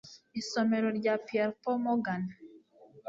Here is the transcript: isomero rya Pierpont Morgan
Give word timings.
isomero 0.41 0.87
rya 0.99 1.13
Pierpont 1.25 1.79
Morgan 1.83 2.21